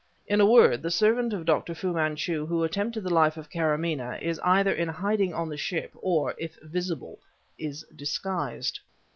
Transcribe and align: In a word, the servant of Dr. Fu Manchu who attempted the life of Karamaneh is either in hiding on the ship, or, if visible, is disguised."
In 0.25 0.41
a 0.41 0.47
word, 0.47 0.81
the 0.81 0.89
servant 0.89 1.31
of 1.31 1.45
Dr. 1.45 1.75
Fu 1.75 1.93
Manchu 1.93 2.47
who 2.47 2.63
attempted 2.63 3.03
the 3.03 3.13
life 3.13 3.37
of 3.37 3.51
Karamaneh 3.51 4.19
is 4.19 4.41
either 4.43 4.73
in 4.73 4.87
hiding 4.87 5.31
on 5.31 5.47
the 5.47 5.57
ship, 5.57 5.91
or, 5.97 6.33
if 6.39 6.55
visible, 6.63 7.19
is 7.59 7.83
disguised." 7.95 8.79